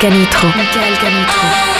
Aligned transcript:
Canitrot. 0.00 0.56
Michael 0.56 0.96
Canitrot. 0.96 1.70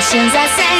Palpitations. 0.00 0.34
I 0.34 0.79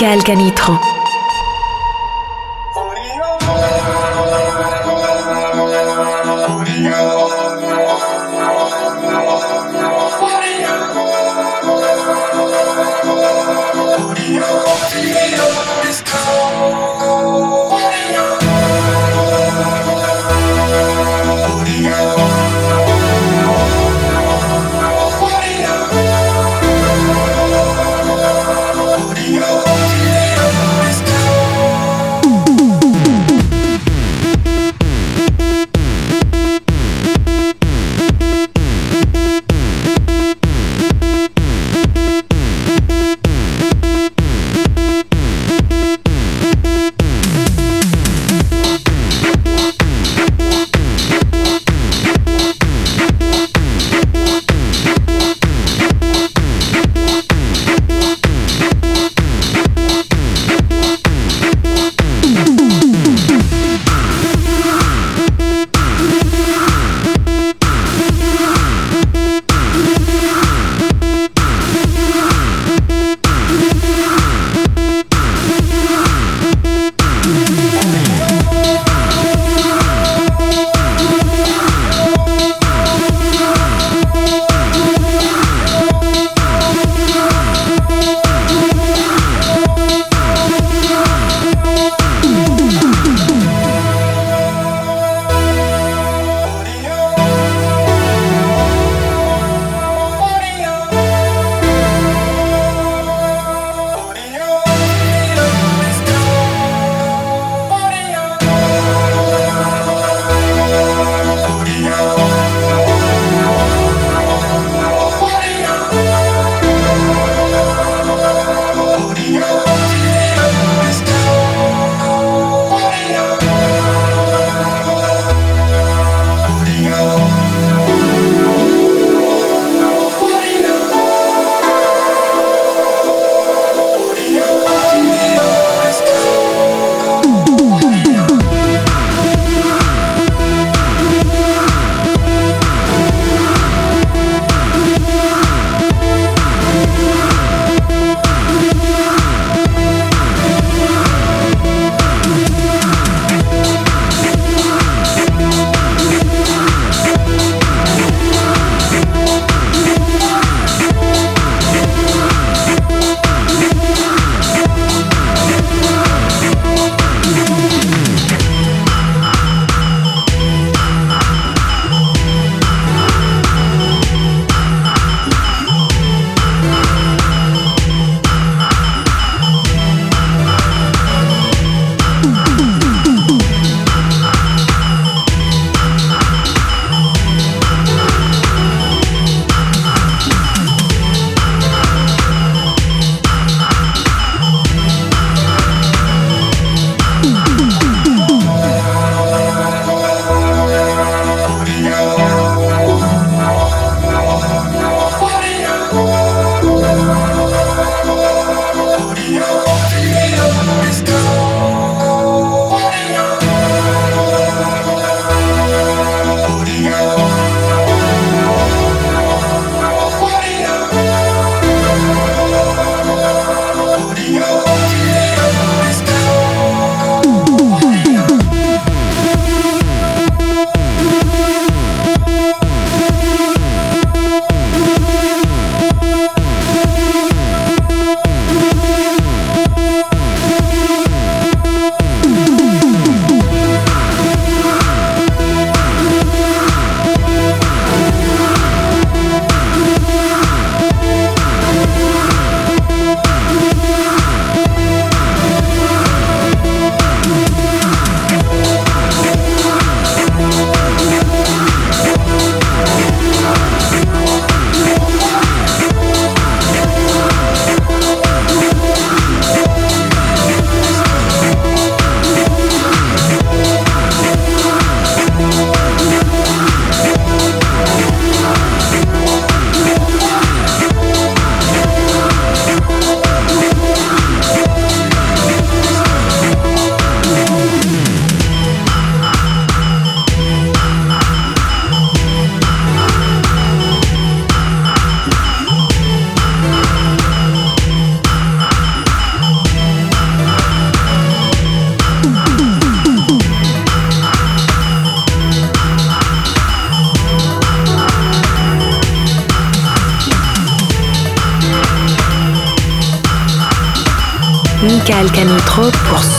Michael 0.00 0.22
Canitro. 0.22 0.99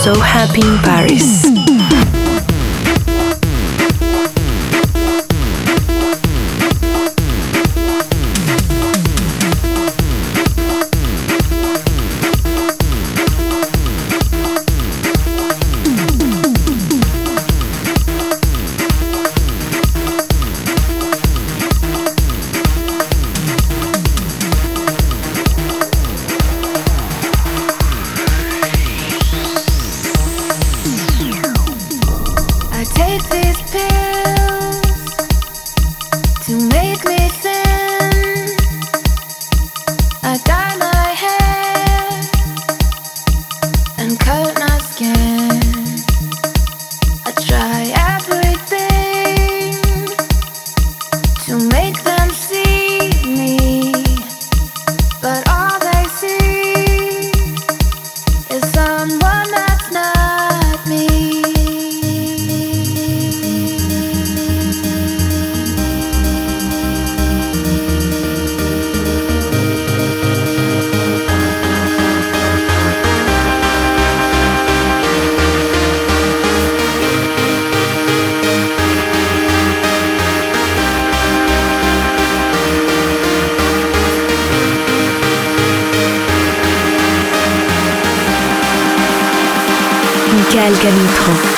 So 0.02 0.12
Happy 0.18 0.66
in 0.66 0.78
Paris. 0.78 1.51
Canitrot. 90.70 91.51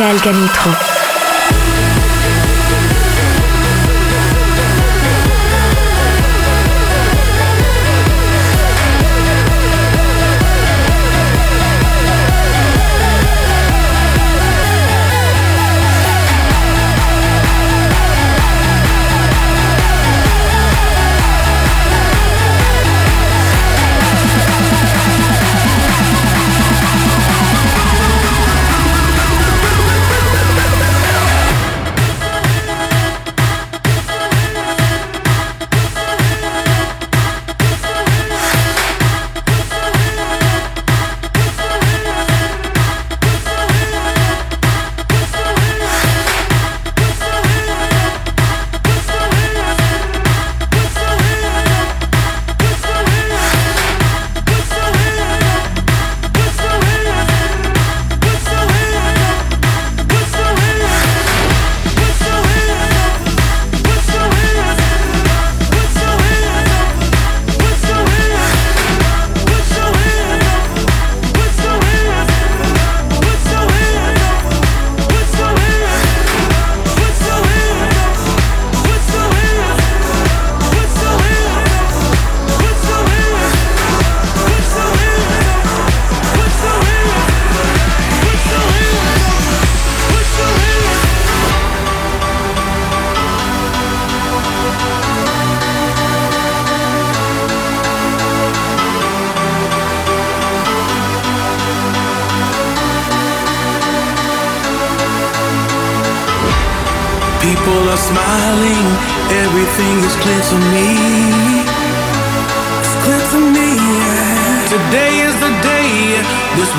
Michael 0.00 0.18
Canitrot. 0.20 0.89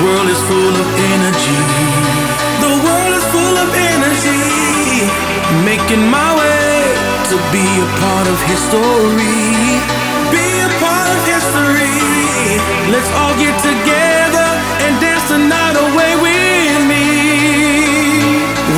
world 0.02 0.28
is 0.28 0.42
full 0.50 0.74
of 0.82 0.88
energy. 1.14 1.62
The 2.64 2.72
world 2.84 3.12
is 3.18 3.26
full 3.34 3.56
of 3.64 3.70
energy. 3.70 5.06
Making 5.62 6.02
my 6.10 6.30
way 6.34 6.74
to 7.30 7.36
be 7.54 7.66
a 7.86 7.88
part 8.02 8.26
of 8.26 8.38
history. 8.50 9.78
Be 10.34 10.46
a 10.66 10.70
part 10.82 11.08
of 11.14 11.18
history. 11.34 11.98
Let's 12.90 13.10
all 13.18 13.34
get 13.38 13.54
together 13.62 14.48
and 14.84 14.92
dance 14.98 15.26
the 15.30 15.38
night 15.38 15.76
away 15.86 16.12
with 16.26 16.80
me. 16.90 17.06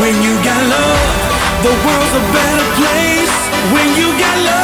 When 0.01 0.15
you 0.27 0.35
got 0.45 0.61
love, 0.77 1.09
the 1.65 1.73
world's 1.85 2.15
a 2.21 2.25
better 2.37 2.69
place. 2.81 3.37
When 3.73 3.89
you 3.97 4.09
got 4.21 4.37
love. 4.45 4.64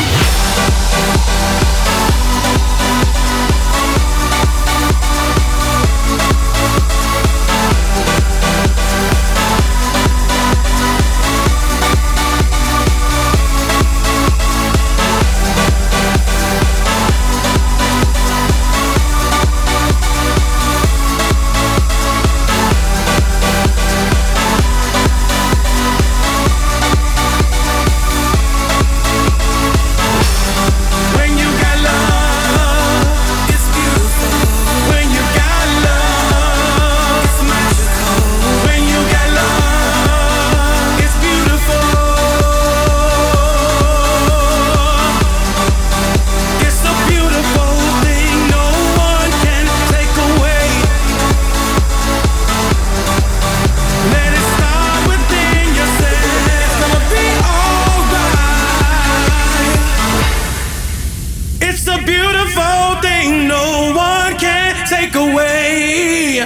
beautiful 62.21 63.01
thing 63.01 63.47
no 63.47 63.93
one 63.95 64.33
can 64.37 64.73
take 64.87 65.15
away. 65.15 66.39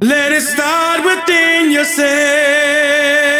Let 0.00 0.32
it 0.32 0.42
start 0.42 0.98
within 1.04 1.70
yourself. 1.70 3.39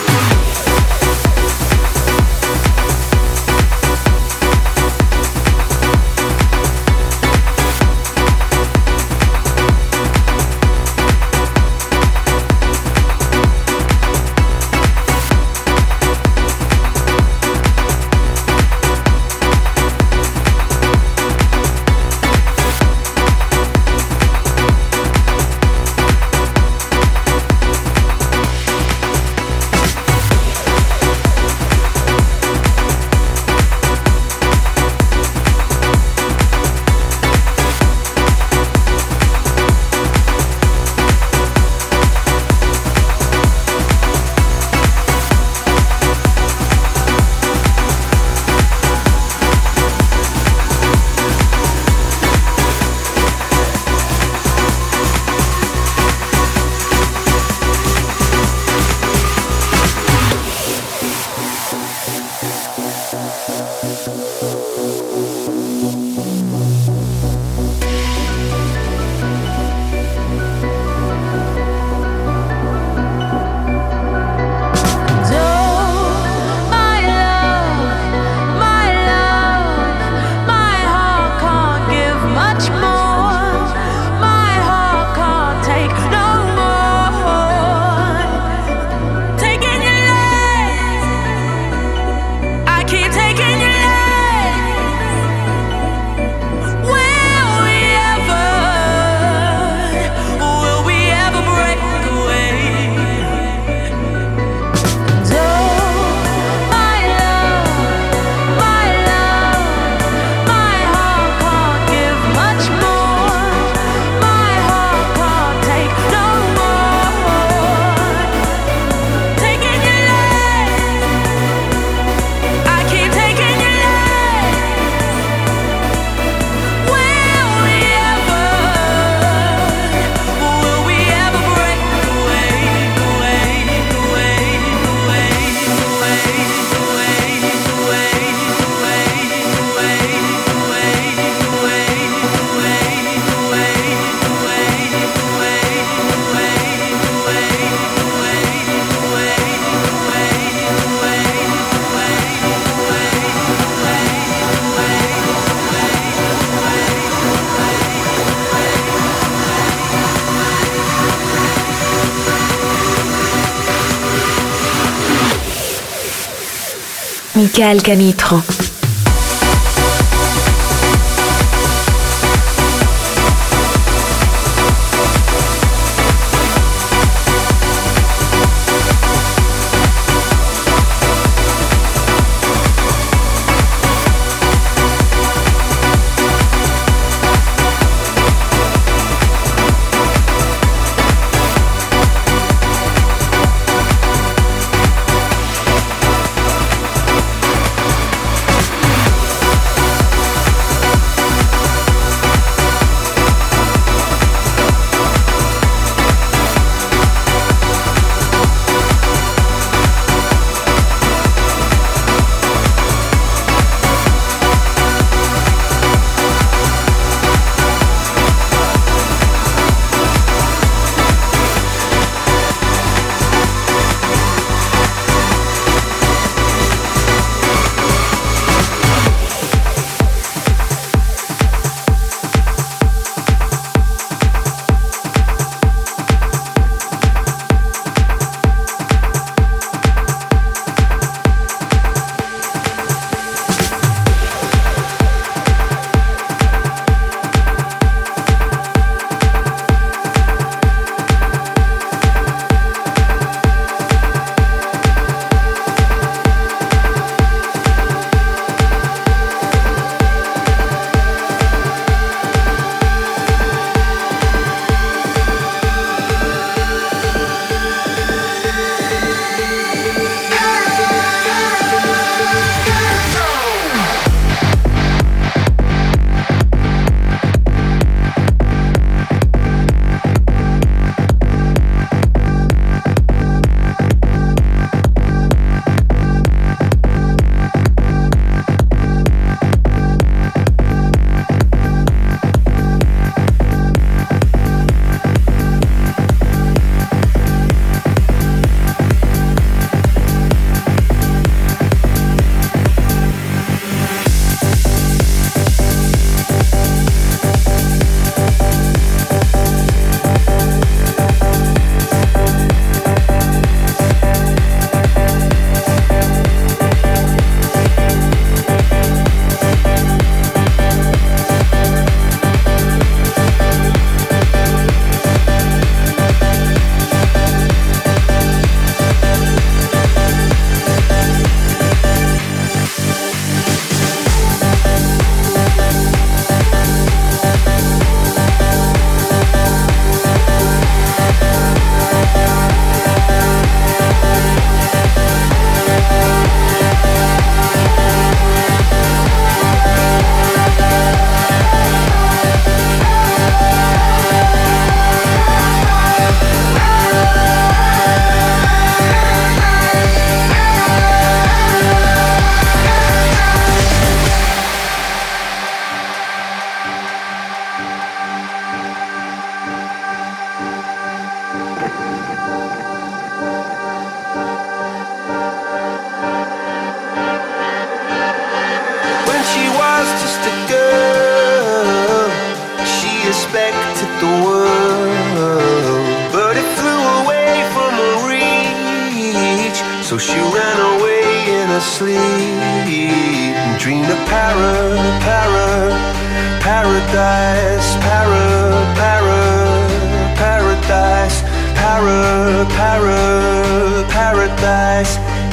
Michael 167.51 167.81
Canitro. 167.81 168.70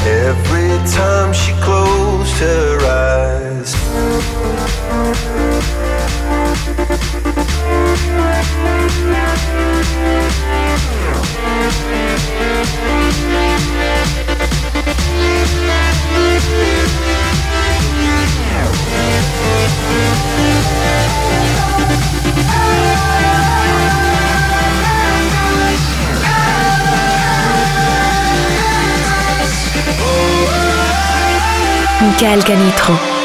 every 0.09 0.73
time 0.91 1.33
she 1.33 1.53
closed 1.63 2.39
her 2.41 2.79
eyes. 2.87 3.75
Michael 32.21 33.18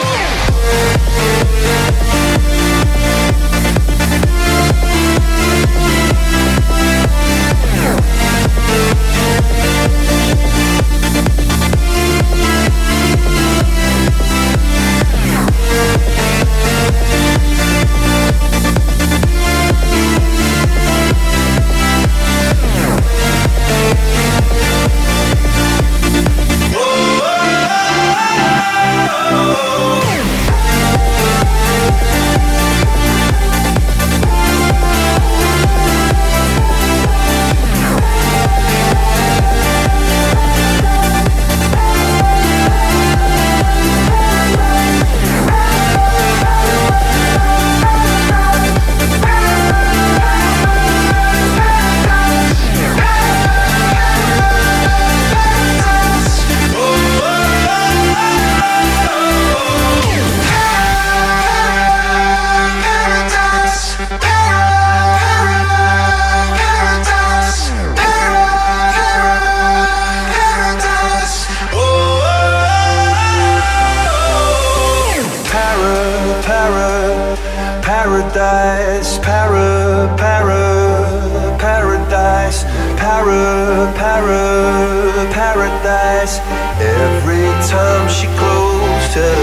paradise, 78.34 79.20
para, 79.20 80.10
para, 80.18 81.56
paradise, 81.60 82.64
para, 82.98 83.94
para, 83.94 85.30
paradise. 85.32 86.40
Every 86.82 87.46
time 87.70 88.10
she 88.10 88.26
closed 88.38 89.14
her 89.14 89.43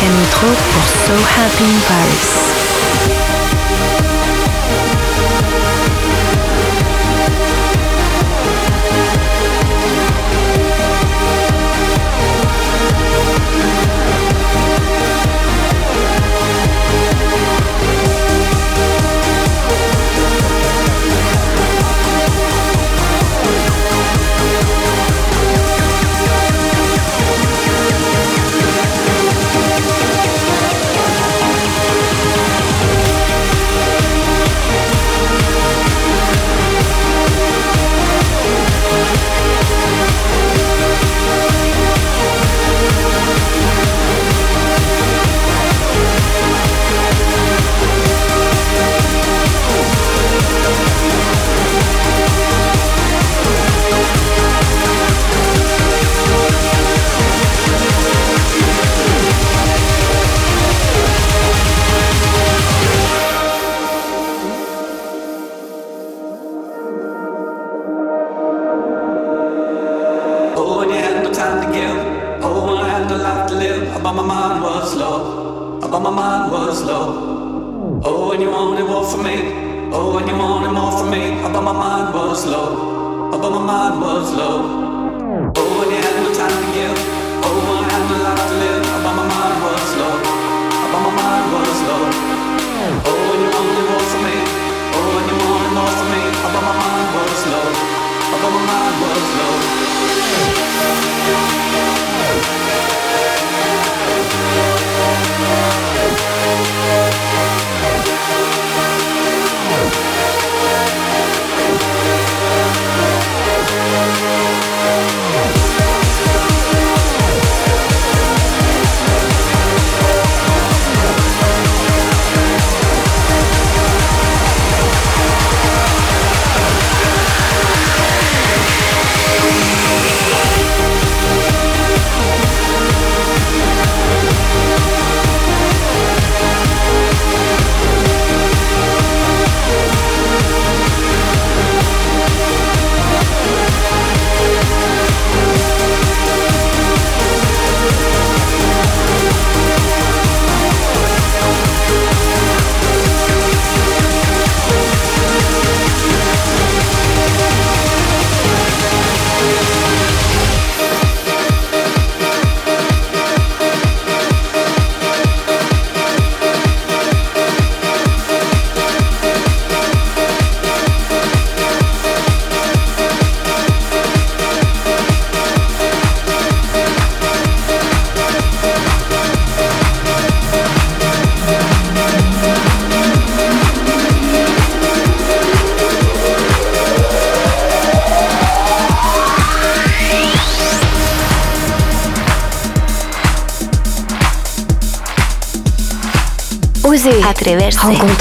Michael 0.00 0.12
Canitrot 0.12 0.46
pour 0.46 0.84
So 0.84 1.12
Happy 1.14 1.64
in 1.64 1.80
Paris. 1.86 2.59